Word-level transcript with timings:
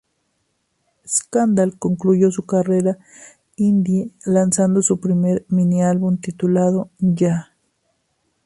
Scandal 1.05 1.77
concluyó 1.77 2.31
su 2.31 2.43
carrera 2.47 2.97
indie 3.55 4.09
lanzando 4.25 4.81
su 4.81 4.99
primer 4.99 5.45
mini-álbum 5.49 6.17
titulado 6.19 6.89
Yah! 6.97 7.55